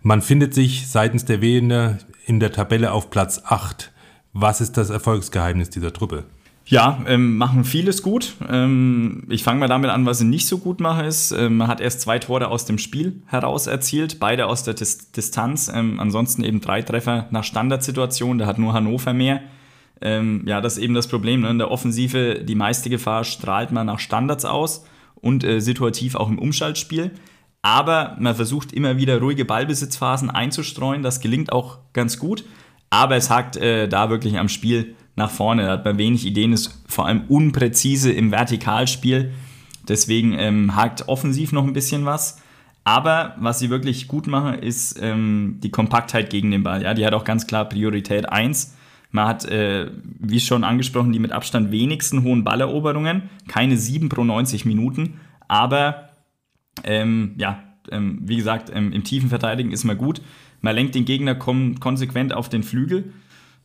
[0.00, 3.91] Man findet sich seitens der Wiener in der Tabelle auf Platz 8.
[4.32, 6.24] Was ist das Erfolgsgeheimnis dieser Truppe?
[6.64, 8.34] Ja, ähm, machen vieles gut.
[8.48, 11.32] Ähm, ich fange mal damit an, was sie nicht so gut machen ist.
[11.32, 15.10] Ähm, man hat erst zwei Tore aus dem Spiel heraus erzielt, beide aus der Dis
[15.10, 15.70] Distanz.
[15.74, 19.40] Ähm, ansonsten eben drei Treffer nach Standardsituation, da hat nur Hannover mehr.
[20.00, 21.40] Ähm, ja, das ist eben das Problem.
[21.40, 21.50] Ne?
[21.50, 24.84] In der Offensive, die meiste Gefahr strahlt man nach Standards aus
[25.16, 27.10] und äh, situativ auch im Umschaltspiel.
[27.60, 31.02] Aber man versucht immer wieder ruhige Ballbesitzphasen einzustreuen.
[31.02, 32.44] Das gelingt auch ganz gut.
[32.92, 35.62] Aber es hakt äh, da wirklich am Spiel nach vorne.
[35.62, 39.32] Da hat man wenig Ideen, ist vor allem unpräzise im Vertikalspiel.
[39.88, 42.42] Deswegen ähm, hakt offensiv noch ein bisschen was.
[42.84, 46.82] Aber was sie wirklich gut machen, ist ähm, die Kompaktheit gegen den Ball.
[46.82, 48.76] Ja, die hat auch ganz klar Priorität 1.
[49.10, 53.30] Man hat, äh, wie schon angesprochen, die mit Abstand wenigsten hohen Balleroberungen.
[53.48, 55.18] Keine 7 pro 90 Minuten.
[55.48, 56.10] Aber
[56.84, 60.20] ähm, ja, ähm, wie gesagt, ähm, im tiefen Verteidigen ist man gut.
[60.62, 63.12] Man lenkt den Gegner konsequent auf den Flügel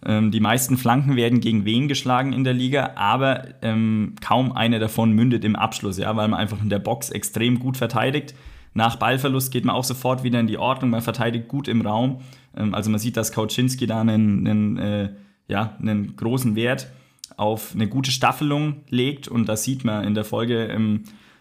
[0.06, 4.80] ähm, die meisten Flanken werden gegen Wen geschlagen in der Liga, aber ähm, kaum eine
[4.80, 8.36] davon mündet im Abschluss, ja, weil man einfach in der Box extrem gut verteidigt.
[8.74, 12.22] Nach Ballverlust geht man auch sofort wieder in die Ordnung, man verteidigt gut im Raum.
[12.56, 15.10] Ähm, also man sieht, dass Kauczynski da einen, einen, äh,
[15.48, 16.92] ja, einen großen Wert
[17.36, 20.68] auf eine gute Staffelung legt und das sieht man in der Folge.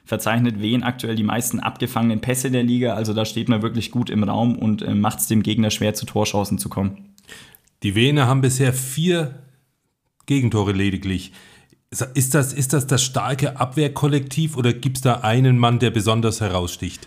[0.07, 2.95] Verzeichnet Wen aktuell die meisten abgefangenen Pässe der Liga.
[2.95, 5.95] Also da steht man wirklich gut im Raum und äh, macht es dem Gegner schwer,
[5.95, 7.13] zu Torchancen zu kommen.
[7.83, 9.35] Die Wiener haben bisher vier
[10.27, 11.33] Gegentore lediglich.
[12.15, 16.41] Ist das, ist das das starke Abwehrkollektiv oder gibt es da einen Mann, der besonders
[16.41, 17.07] heraussticht?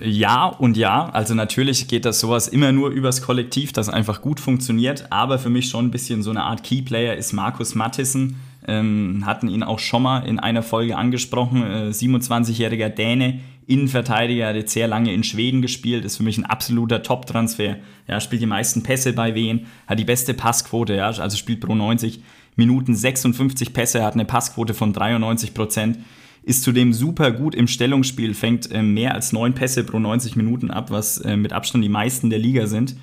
[0.00, 1.08] Ja und ja.
[1.10, 5.10] Also natürlich geht das sowas immer nur übers Kollektiv, das einfach gut funktioniert.
[5.10, 8.36] Aber für mich schon ein bisschen so eine Art Keyplayer ist Markus Mattissen.
[8.68, 11.62] Ähm, hatten ihn auch schon mal in einer Folge angesprochen.
[11.62, 16.44] Äh, 27-jähriger Däne, Innenverteidiger, hat jetzt sehr lange in Schweden gespielt, ist für mich ein
[16.44, 17.76] absoluter Top-Transfer.
[18.08, 21.74] Ja, spielt die meisten Pässe bei Wien, hat die beste Passquote, ja, also spielt pro
[21.74, 22.20] 90
[22.56, 25.98] Minuten 56 Pässe, hat eine Passquote von 93 Prozent,
[26.42, 30.70] ist zudem super gut im Stellungsspiel, fängt äh, mehr als neun Pässe pro 90 Minuten
[30.70, 32.96] ab, was äh, mit Abstand die meisten der Liga sind.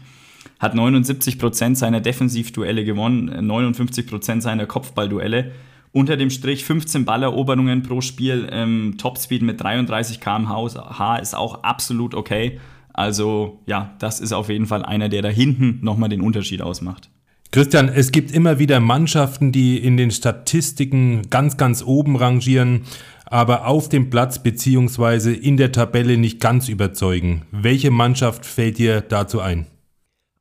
[0.63, 5.51] Hat 79 Prozent seiner Defensivduelle gewonnen, 59 Prozent seiner Kopfballduelle
[5.91, 12.15] unter dem Strich 15 Balleroberungen pro Spiel, ähm, Topspeed mit 33 km/h ist auch absolut
[12.15, 12.61] okay.
[12.93, 17.09] Also ja, das ist auf jeden Fall einer, der da hinten nochmal den Unterschied ausmacht.
[17.51, 22.83] Christian, es gibt immer wieder Mannschaften, die in den Statistiken ganz, ganz oben rangieren,
[23.25, 25.33] aber auf dem Platz bzw.
[25.33, 27.41] in der Tabelle nicht ganz überzeugen.
[27.51, 29.67] Welche Mannschaft fällt dir dazu ein?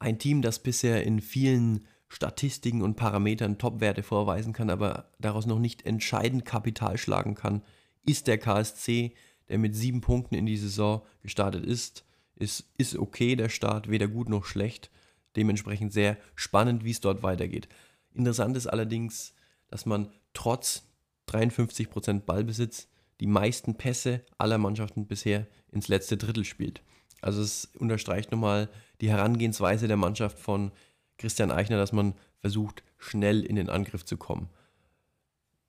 [0.02, 5.60] Ein Team, das bisher in vielen Statistiken und Parametern Topwerte vorweisen kann, aber daraus noch
[5.60, 7.62] nicht entscheidend Kapital schlagen kann,
[8.04, 9.14] ist der KSC,
[9.48, 12.04] der mit sieben Punkten in die Saison gestartet ist.
[12.34, 14.90] Ist, ist okay, der Start, weder gut noch schlecht.
[15.36, 17.68] Dementsprechend sehr spannend, wie es dort weitergeht.
[18.12, 19.34] Interessant ist allerdings,
[19.68, 20.82] dass man trotz
[21.28, 22.88] 53% Ballbesitz
[23.20, 26.82] die meisten Pässe aller Mannschaften bisher ins letzte Drittel spielt.
[27.22, 28.68] Also es unterstreicht nochmal
[29.00, 30.72] die Herangehensweise der Mannschaft von
[31.16, 34.48] Christian Eichner, dass man versucht, schnell in den Angriff zu kommen.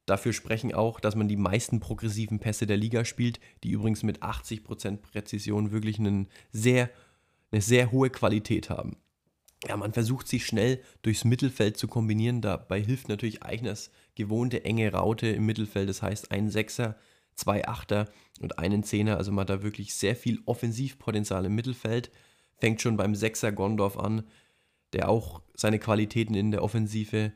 [0.06, 4.22] Dafür sprechen auch, dass man die meisten progressiven Pässe der Liga spielt, die übrigens mit
[4.22, 6.90] 80% Präzision wirklich einen sehr,
[7.52, 8.98] eine sehr hohe Qualität haben.
[9.66, 12.42] Ja, man versucht sich schnell durchs Mittelfeld zu kombinieren.
[12.42, 15.88] Dabei hilft natürlich Eichners gewohnte enge Raute im Mittelfeld.
[15.88, 16.98] Das heißt, ein Sechser,
[17.36, 19.18] zwei Achter und einen Zehner.
[19.18, 22.12] Also man hat da wirklich sehr viel Offensivpotenzial im Mittelfeld.
[22.58, 24.24] Fängt schon beim Sechser Gondorf an,
[24.94, 27.32] der auch seine Qualitäten in der Offensive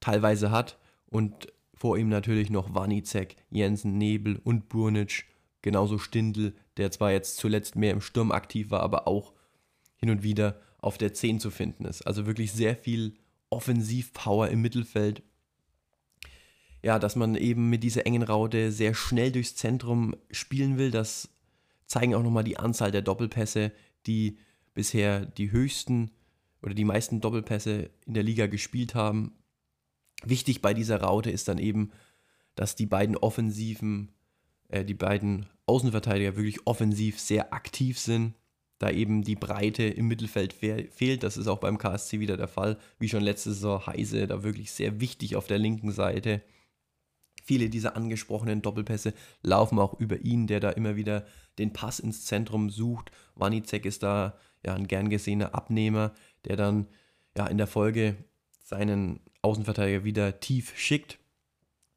[0.00, 0.78] teilweise hat.
[1.06, 5.24] Und vor ihm natürlich noch Wanicek, Jensen, Nebel und Burnic,
[5.62, 9.32] genauso Stindl, der zwar jetzt zuletzt mehr im Sturm aktiv war, aber auch
[9.96, 12.02] hin und wieder auf der 10 zu finden ist.
[12.02, 13.16] Also wirklich sehr viel
[13.50, 15.22] Offensivpower im Mittelfeld.
[16.82, 21.28] Ja, dass man eben mit dieser engen Raute sehr schnell durchs Zentrum spielen will, das
[21.86, 23.72] zeigen auch nochmal die Anzahl der Doppelpässe,
[24.06, 24.38] die
[24.74, 26.10] bisher die höchsten
[26.62, 29.32] oder die meisten Doppelpässe in der Liga gespielt haben.
[30.24, 31.90] Wichtig bei dieser Raute ist dann eben,
[32.54, 34.12] dass die beiden Offensiven,
[34.68, 38.34] äh, die beiden Außenverteidiger wirklich offensiv sehr aktiv sind,
[38.78, 41.22] da eben die Breite im Mittelfeld fe fehlt.
[41.22, 44.72] Das ist auch beim KSC wieder der Fall, wie schon letzte Saison Heise, da wirklich
[44.72, 46.42] sehr wichtig auf der linken Seite.
[47.42, 51.24] Viele dieser angesprochenen Doppelpässe laufen auch über ihn, der da immer wieder
[51.58, 53.10] den Pass ins Zentrum sucht.
[53.34, 56.12] Wanicek ist da ja ein gern gesehener Abnehmer,
[56.44, 56.86] der dann
[57.36, 58.16] ja in der Folge
[58.62, 61.18] seinen Außenverteidiger wieder tief schickt.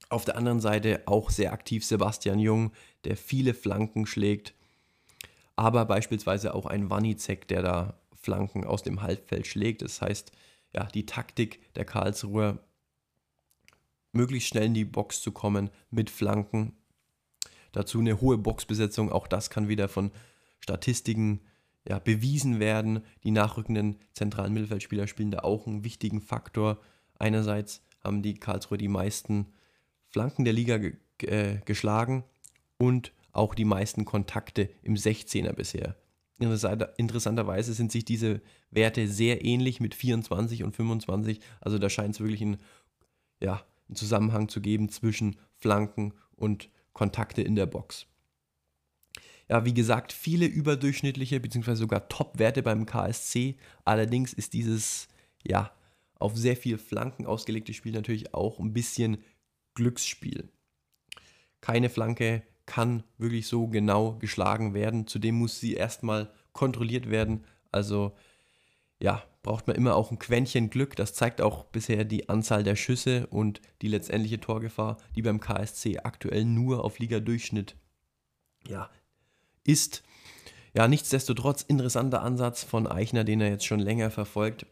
[0.10, 2.72] Auf der anderen Seite auch sehr aktiv Sebastian Jung,
[3.04, 4.54] der viele Flanken schlägt,
[5.56, 9.82] aber beispielsweise auch ein Wanicek, der da Flanken aus dem Halbfeld schlägt.
[9.82, 10.32] Das heißt,
[10.74, 12.60] ja, die Taktik der Karlsruher,
[14.14, 16.74] möglichst schnell in die Box zu kommen mit Flanken.
[17.72, 20.12] Dazu eine hohe Boxbesetzung, auch das kann wieder von
[20.60, 21.42] Statistiken
[21.88, 23.04] ja, bewiesen werden.
[23.24, 26.80] Die nachrückenden zentralen Mittelfeldspieler spielen da auch einen wichtigen Faktor.
[27.20, 29.48] Einerseits haben die Karlsruhe die meisten
[30.08, 32.24] Flanken der Liga ge äh, geschlagen
[32.78, 35.96] und auch die meisten Kontakte im 16er bisher.
[36.40, 41.40] Interessanterweise sind sich diese Werte sehr ähnlich mit 24 und 25.
[41.62, 42.58] Also da scheint es wirklich einen,
[43.40, 48.06] ja, einen Zusammenhang zu geben zwischen Flanken und Kontakte in der Box.
[49.50, 51.76] Ja, wie gesagt, viele überdurchschnittliche bzw.
[51.76, 53.58] sogar Top-Werte beim KSC.
[53.84, 55.08] Allerdings ist dieses
[55.44, 55.72] ja
[56.18, 59.18] auf sehr viel Flanken ausgelegte Spiel natürlich auch ein bisschen
[59.76, 60.50] Glücksspiel.
[61.60, 65.08] Keine Flanke kann wirklich so genau geschlagen werden.
[65.08, 67.44] Zudem muss sie erstmal kontrolliert werden.
[67.72, 68.16] Also
[69.00, 70.96] ja, braucht man immer auch ein Quäntchen Glück.
[70.96, 76.00] Das zeigt auch bisher die Anzahl der Schüsse und die letztendliche Torgefahr, die beim KSC
[76.00, 77.76] aktuell nur auf Liga-Durchschnitt
[78.68, 78.90] ja,
[79.66, 80.04] ist.
[80.74, 84.66] Ja, nichtsdestotrotz interessanter Ansatz von Eichner, den er jetzt schon länger verfolgt.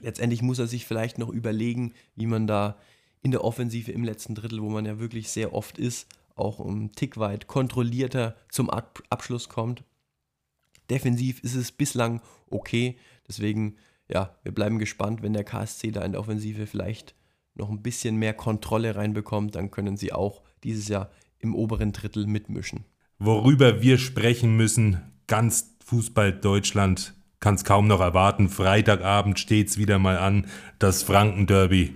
[0.00, 2.76] Letztendlich muss er sich vielleicht noch überlegen, wie man da
[3.22, 6.92] in der Offensive im letzten Drittel, wo man ja wirklich sehr oft ist, auch um
[6.92, 9.84] Tick weit kontrollierter zum Ab Abschluss kommt.
[10.88, 12.98] Defensiv ist es bislang okay,
[13.30, 13.76] deswegen
[14.12, 17.14] ja, wir bleiben gespannt, wenn der KSC da in der Offensive vielleicht
[17.54, 22.26] noch ein bisschen mehr Kontrolle reinbekommt, dann können sie auch dieses Jahr im oberen Drittel
[22.26, 22.84] mitmischen.
[23.18, 28.48] Worüber wir sprechen müssen, ganz Fußball Deutschland kann es kaum noch erwarten.
[28.48, 30.46] Freitagabend steht es wieder mal an,
[30.78, 31.94] das Franken-Derby.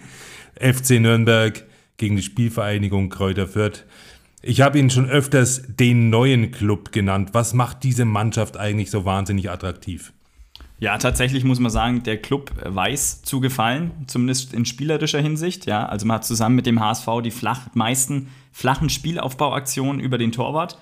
[0.59, 1.64] FC Nürnberg
[1.97, 3.85] gegen die Spielvereinigung Kräuter Fürth.
[4.40, 7.31] Ich habe ihn schon öfters den neuen Club genannt.
[7.33, 10.13] Was macht diese Mannschaft eigentlich so wahnsinnig attraktiv?
[10.85, 15.64] Ja, tatsächlich muss man sagen, der Club weiß zu gefallen, zumindest in spielerischer Hinsicht.
[15.64, 20.31] Ja, also man hat zusammen mit dem HSV die flach, meisten flachen Spielaufbauaktionen über den
[20.31, 20.79] Torwart.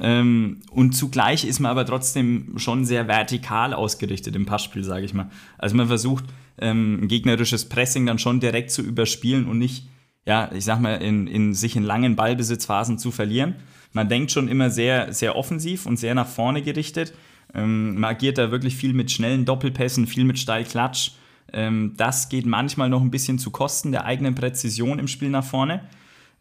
[0.00, 5.14] Ähm, und zugleich ist man aber trotzdem schon sehr vertikal ausgerichtet im Passspiel, sage ich
[5.14, 5.30] mal.
[5.56, 6.24] Also man versucht,
[6.58, 9.86] ähm, gegnerisches Pressing dann schon direkt zu überspielen und nicht
[10.26, 13.56] ja, ich sag mal, in, in sich in langen Ballbesitzphasen zu verlieren.
[13.92, 17.12] Man denkt schon immer sehr, sehr offensiv und sehr nach vorne gerichtet.
[17.54, 21.12] Ähm, man agiert da wirklich viel mit schnellen Doppelpässen, viel mit Steilklatsch.
[21.52, 25.44] Ähm, das geht manchmal noch ein bisschen zu Kosten der eigenen Präzision im Spiel nach
[25.44, 25.82] vorne.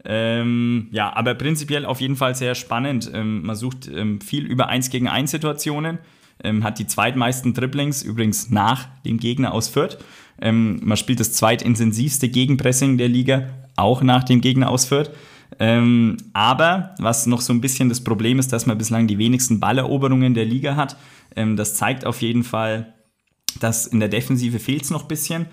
[0.06, 3.10] Ähm, ja, aber prinzipiell auf jeden Fall sehr spannend.
[3.14, 6.00] Ähm, man sucht ähm, viel über 1 gegen 1 Situationen,
[6.44, 9.98] ähm, hat die zweitmeisten Dribblings, übrigens nach dem Gegner aus Fürth.
[10.42, 15.12] man spielt das zweitintensivste Gegenpressing der Liga, auch nach dem Gegner ausführt.
[15.60, 19.60] Ähm, aber was noch so ein bisschen das Problem ist, dass man bislang die wenigsten
[19.60, 20.98] Balleroberungen der Liga hat.
[21.36, 22.94] Ähm, das zeigt auf jeden Fall,
[23.60, 25.46] dass in der Defensive fehlt es noch ein bisschen.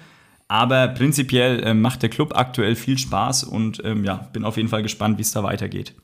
[0.48, 4.68] Aber prinzipiell äh, macht der Club aktuell viel Spaß und ähm, ja, bin auf jeden
[4.68, 5.94] Fall gespannt, wie es da weitergeht.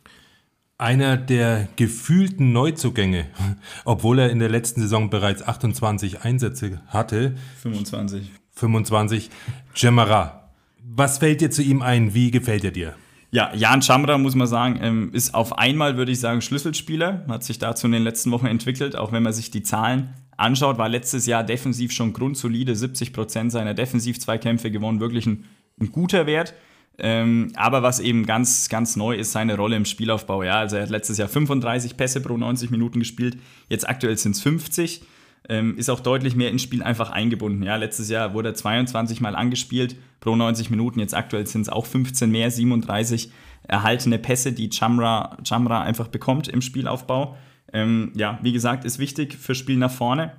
[0.79, 3.27] Einer der gefühlten Neuzugänge,
[3.85, 7.35] obwohl er in der letzten Saison bereits 28 Einsätze hatte.
[7.63, 8.31] 25.
[8.53, 9.31] 25.
[9.75, 10.47] Gemara
[10.89, 12.15] was fällt dir zu ihm ein?
[12.15, 12.95] Wie gefällt er dir?
[13.31, 17.25] Ja, Jan Chamra, muss man sagen, ähm, ist auf einmal, würde ich sagen, Schlüsselspieler.
[17.29, 20.79] Hat sich dazu in den letzten Wochen entwickelt, auch wenn man sich die Zahlen anschaut,
[20.79, 25.45] war letztes Jahr defensiv schon grundsolide, 70 Prozent seiner Defensiv-Zweikämpfe gewonnen, wirklich ein,
[25.81, 26.55] ein guter Wert.
[26.99, 30.43] Ähm, aber was eben ganz, ganz neu ist, seine Rolle im Spielaufbau.
[30.43, 33.37] Ja, also er hat letztes Jahr 35 Pässe pro 90 Minuten gespielt,
[33.69, 35.03] jetzt aktuell sind es 50.
[35.49, 37.63] ähm, ist auch deutlich mehr ins Spiel einfach eingebunden.
[37.63, 41.69] Ja, letztes Jahr wurde er 22 Mal angespielt pro 90 Minuten, jetzt aktuell sind es
[41.69, 43.31] auch 15 mehr, 37
[43.69, 47.37] erhaltene Pässe, die Chamra, Chamra einfach bekommt im Spielaufbau.
[47.73, 50.33] Ähm, ja, wie gesagt, ist wichtig für Spiel nach vorne.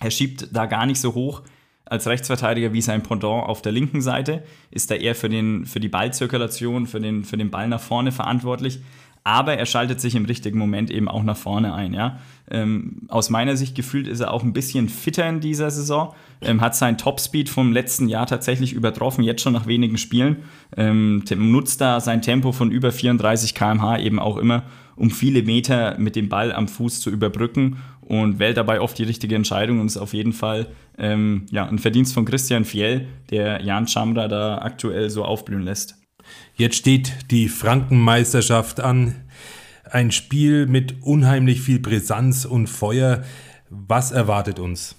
[0.00, 1.42] Er schiebt da gar nicht so hoch
[1.84, 5.80] als Rechtsverteidiger wie sein Pendant auf der linken Seite, ist er eher für, den, für
[5.80, 8.80] die Ballzirkulation, für den, für den Ball nach vorne verantwortlich
[9.24, 11.94] aber er schaltet sich im richtigen Moment eben auch nach vorne ein.
[11.94, 12.18] Ja?
[12.50, 16.60] Ähm, aus meiner Sicht gefühlt ist er auch ein bisschen fitter in dieser Saison, ähm,
[16.60, 20.38] hat seinen Topspeed vom letzten Jahr tatsächlich übertroffen, jetzt schon nach wenigen Spielen,
[20.76, 24.64] ähm, nutzt da sein Tempo von über 34 km/h eben auch immer,
[24.96, 29.04] um viele Meter mit dem Ball am Fuß zu überbrücken und wählt dabei oft die
[29.04, 30.66] richtige Entscheidung und ist auf jeden Fall
[30.98, 36.01] ähm, ja, ein Verdienst von Christian Fiel, der Jan Chamra da aktuell so aufblühen lässt.
[36.62, 39.16] Jetzt steht die Frankenmeisterschaft an.
[39.82, 43.24] Ein Spiel mit unheimlich viel Brisanz und Feuer.
[43.68, 44.94] Was erwartet uns?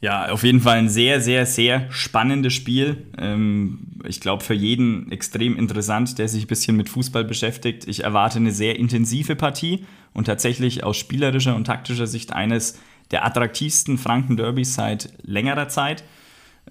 [0.00, 3.08] Ja, auf jeden Fall ein sehr, sehr, sehr spannendes Spiel.
[3.18, 7.88] Ähm, ich glaube, für jeden extrem interessant, der sich ein bisschen mit Fußball beschäftigt.
[7.88, 12.78] Ich erwarte eine sehr intensive Partie und tatsächlich aus spielerischer und taktischer Sicht eines
[13.10, 16.04] der attraktivsten Franken-Derbys seit längerer Zeit.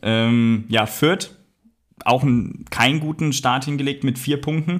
[0.01, 1.31] Ähm, ja, Fürth
[2.03, 4.79] auch einen, keinen guten Start hingelegt mit vier Punkten.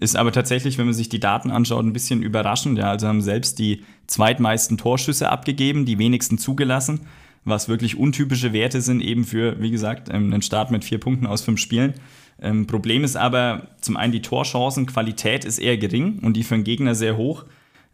[0.00, 2.78] Ist aber tatsächlich, wenn man sich die Daten anschaut, ein bisschen überraschend.
[2.78, 7.00] Ja, also haben selbst die zweitmeisten Torschüsse abgegeben, die wenigsten zugelassen,
[7.44, 11.26] was wirklich untypische Werte sind, eben für, wie gesagt, ähm, einen Start mit vier Punkten
[11.26, 11.94] aus fünf Spielen.
[12.42, 16.64] Ähm, Problem ist aber zum einen die Torchancenqualität ist eher gering und die für den
[16.64, 17.44] Gegner sehr hoch.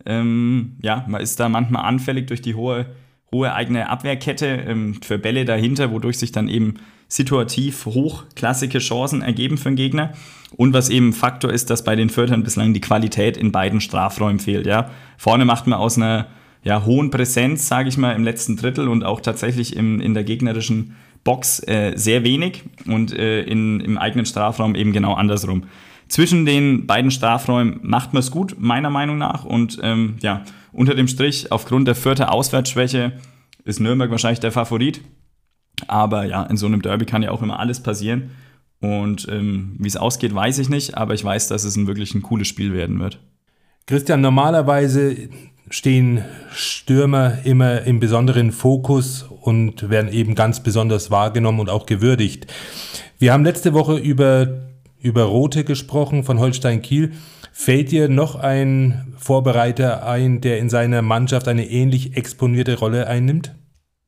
[0.07, 2.87] Ähm, ja, man ist da manchmal anfällig durch die hohe,
[3.31, 6.75] hohe eigene Abwehrkette ähm, für Bälle dahinter, wodurch sich dann eben
[7.11, 10.13] situativ hochklassige Chancen ergeben für den Gegner.
[10.57, 14.39] Und was eben Faktor ist, dass bei den Viertern bislang die Qualität in beiden Strafräumen
[14.39, 14.67] fehlt.
[14.67, 14.91] Ja.
[15.19, 16.29] Vorne macht man aus einer
[16.63, 20.25] ja, hohen Präsenz, sage ich mal, im letzten Drittel und auch tatsächlich im, in der
[20.25, 25.65] gegnerischen Box äh, sehr wenig und äh, in, im eigenen Strafraum eben genau andersrum.
[26.09, 29.45] Zwischen den beiden Strafräumen macht man es gut, meiner Meinung nach.
[29.45, 33.13] Und ähm, ja, unter dem Strich, aufgrund der vierter Auswärtsschwäche,
[33.65, 35.01] ist Nürnberg wahrscheinlich der Favorit.
[35.87, 38.31] Aber ja, in so einem Derby kann ja auch immer alles passieren.
[38.81, 42.15] Und ähm, wie es ausgeht, weiß ich nicht, aber ich weiß, dass es ein wirklich
[42.15, 43.21] ein cooles Spiel werden wird.
[43.87, 45.29] Christian, normalerweise
[45.69, 52.47] stehen Stürmer immer im besonderen Fokus und werden eben ganz besonders wahrgenommen und auch gewürdigt.
[53.19, 54.67] Wir haben letzte Woche über,
[55.01, 57.13] über Rote gesprochen von Holstein Kiel.
[57.53, 63.55] Fällt dir noch ein Vorbereiter ein, der in seiner Mannschaft eine ähnlich exponierte Rolle einnimmt?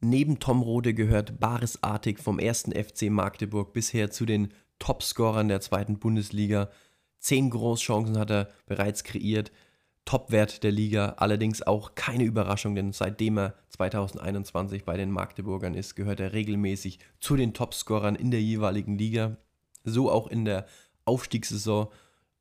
[0.05, 2.71] Neben Tom Rode gehört Baris Artig vom 1.
[2.75, 6.71] FC Magdeburg bisher zu den Topscorern der zweiten Bundesliga.
[7.21, 9.53] Zehn Großchancen hat er bereits kreiert.
[10.05, 15.95] Topwert der Liga, allerdings auch keine Überraschung, denn seitdem er 2021 bei den Magdeburgern ist,
[15.95, 19.37] gehört er regelmäßig zu den Topscorern in der jeweiligen Liga.
[19.85, 20.67] So auch in der
[21.05, 21.87] Aufstiegssaison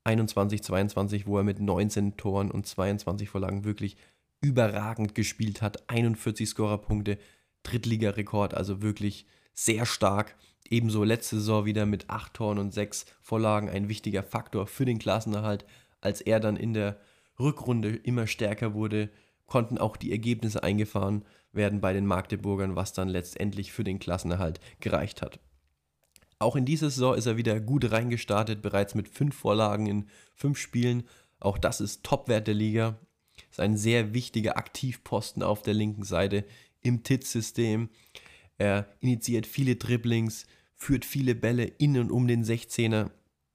[0.04, 3.97] 21-22, wo er mit 19 Toren und 22 Vorlagen wirklich
[4.41, 5.88] überragend gespielt hat.
[5.91, 7.19] 41 Scorerpunkte,
[7.63, 10.36] Drittligarekord, also wirklich sehr stark.
[10.69, 15.00] Ebenso letzte Saison wieder mit 8 Toren und 6 Vorlagen ein wichtiger Faktor für den
[15.00, 15.65] Klassenerhalt.
[16.00, 17.00] Als er dann in der
[17.39, 19.10] Rückrunde immer stärker wurde,
[19.47, 24.62] konnten auch die Ergebnisse eingefahren werden bei den Magdeburgern, was dann letztendlich für den Klassenerhalt
[24.80, 25.39] gereicht hat.
[26.39, 30.58] Auch in dieser Saison ist er wieder gut reingestartet, bereits mit 5 Vorlagen in 5
[30.58, 31.04] Spielen.
[31.39, 32.97] Auch das ist Topwert der Liga.
[33.50, 36.45] Ist ein sehr wichtiger Aktivposten auf der linken Seite
[36.82, 37.89] im TIT-System.
[38.58, 43.12] Er initiiert viele Dribblings, führt viele Bälle in und um den 16er.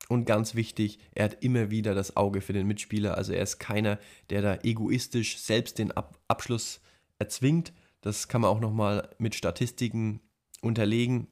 [0.09, 3.17] Und ganz wichtig, er hat immer wieder das Auge für den Mitspieler.
[3.17, 3.99] Also er ist keiner,
[4.31, 6.81] der da egoistisch selbst den Ab Abschluss
[7.19, 7.73] erzwingt.
[8.01, 10.21] Das kann man auch nochmal mit Statistiken
[10.61, 11.27] unterlegen.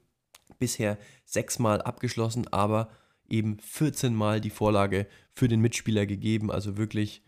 [0.58, 2.90] Bisher sechsmal abgeschlossen, aber
[3.28, 6.50] eben 14 Mal die Vorlage für den Mitspieler gegeben.
[6.50, 7.22] Also wirklich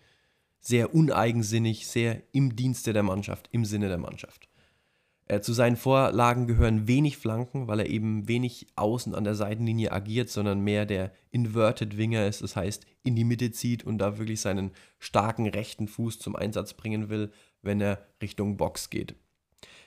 [0.60, 4.48] sehr uneigensinnig, sehr im Dienste der Mannschaft, im Sinne der Mannschaft.
[5.28, 9.90] Äh, zu seinen Vorlagen gehören wenig Flanken, weil er eben wenig außen an der Seitenlinie
[9.90, 14.18] agiert, sondern mehr der Inverted Winger ist, das heißt in die Mitte zieht und da
[14.18, 19.16] wirklich seinen starken rechten Fuß zum Einsatz bringen will, wenn er Richtung Box geht.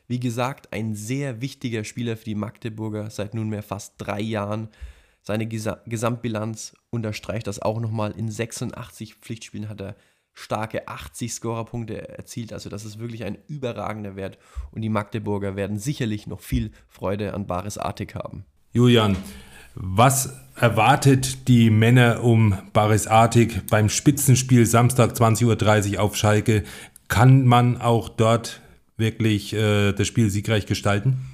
[0.08, 4.70] Wie gesagt, ein sehr wichtiger Spieler für die Magdeburger seit nunmehr fast drei Jahren.
[5.22, 8.12] Seine Gesamtbilanz unterstreicht das auch nochmal.
[8.18, 9.96] In 86 Pflichtspielen hat er
[10.34, 12.54] starke 80 Scorerpunkte erzielt.
[12.54, 14.38] Also das ist wirklich ein überragender Wert
[14.72, 18.46] und die Magdeburger werden sicherlich noch viel Freude an Baris Artig haben.
[18.72, 19.18] Julian,
[19.76, 26.64] was erwartet die Männer um Baris Artig beim Spitzenspiel Samstag 20.30 Uhr auf Schalke?
[27.08, 28.62] Kann man auch dort
[28.98, 31.26] wirklich äh, das Spiel siegreich gestalten?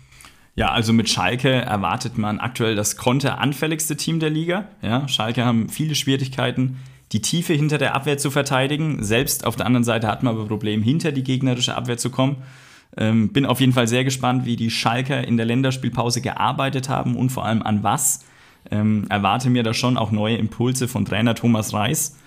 [0.56, 4.70] Ja, also mit Schalke erwartet man aktuell das konteranfälligste Team der Liga.
[4.82, 6.78] Ja, Schalke haben viele Schwierigkeiten,
[7.12, 9.04] die Tiefe hinter der Abwehr zu verteidigen.
[9.04, 12.38] Selbst auf der anderen Seite hat man aber Probleme, hinter die gegnerische Abwehr zu kommen.
[12.98, 17.16] Ähm, bin auf jeden Fall sehr gespannt, wie die Schalker in der Länderspielpause gearbeitet haben
[17.16, 18.26] und vor allem an was.
[18.72, 22.18] Ähm, erwarte mir da schon auch neue Impulse von Trainer Thomas Reis,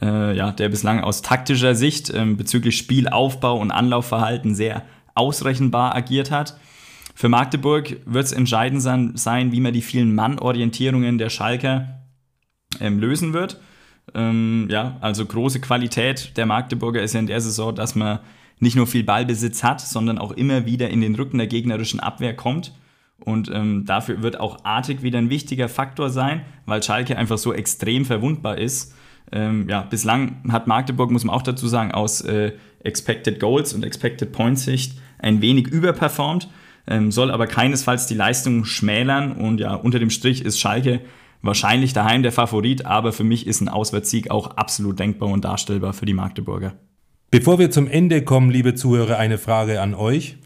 [0.00, 6.30] äh, ja, der bislang aus taktischer Sicht ähm, bezüglich Spielaufbau und Anlaufverhalten sehr ausrechenbar agiert
[6.30, 6.56] hat.
[7.14, 12.00] Für Magdeburg wird es entscheidend sein, wie man die vielen Mannorientierungen der Schalker
[12.80, 13.60] ähm, lösen wird.
[14.14, 18.20] Ähm, ja, also große Qualität der Magdeburger ist ja in der Saison, dass man
[18.58, 22.34] nicht nur viel Ballbesitz hat, sondern auch immer wieder in den Rücken der gegnerischen Abwehr
[22.34, 22.72] kommt.
[23.18, 27.52] Und ähm, dafür wird auch Artig wieder ein wichtiger Faktor sein, weil Schalke einfach so
[27.52, 28.94] extrem verwundbar ist.
[29.30, 32.52] Ähm, ja, bislang hat Magdeburg, muss man auch dazu sagen, aus äh,
[32.84, 36.48] Expected Goals und Expected Points Sicht ein wenig überperformt,
[36.86, 39.32] ähm, soll aber keinesfalls die Leistung schmälern.
[39.32, 41.00] Und ja, unter dem Strich ist Schalke
[41.42, 45.92] wahrscheinlich daheim der Favorit, aber für mich ist ein Auswärtssieg auch absolut denkbar und darstellbar
[45.92, 46.74] für die Magdeburger.
[47.30, 50.36] Bevor wir zum Ende kommen, liebe Zuhörer, eine Frage an euch.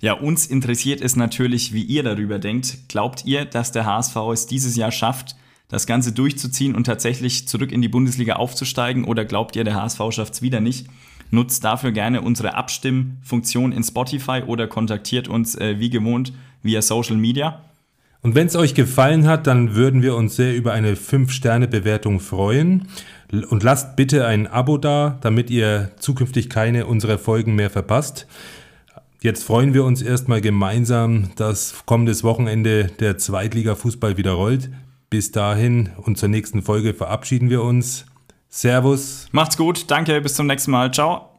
[0.00, 2.88] Ja, uns interessiert es natürlich, wie ihr darüber denkt.
[2.88, 5.36] Glaubt ihr, dass der HSV es dieses Jahr schafft,
[5.68, 9.04] das Ganze durchzuziehen und tatsächlich zurück in die Bundesliga aufzusteigen?
[9.04, 10.88] Oder glaubt ihr, der HSV schafft es wieder nicht?
[11.30, 16.32] Nutzt dafür gerne unsere Abstimmfunktion in Spotify oder kontaktiert uns äh, wie gewohnt
[16.62, 17.62] via Social Media.
[18.22, 22.88] Und wenn es euch gefallen hat, dann würden wir uns sehr über eine 5-Sterne-Bewertung freuen.
[23.50, 28.26] Und lasst bitte ein Abo da, damit ihr zukünftig keine unserer Folgen mehr verpasst.
[29.20, 34.70] Jetzt freuen wir uns erstmal gemeinsam, dass kommendes Wochenende der Zweitliga-Fußball wieder rollt.
[35.10, 38.06] Bis dahin und zur nächsten Folge verabschieden wir uns.
[38.48, 39.28] Servus.
[39.32, 39.90] Macht's gut.
[39.90, 40.20] Danke.
[40.20, 40.92] Bis zum nächsten Mal.
[40.92, 41.31] Ciao.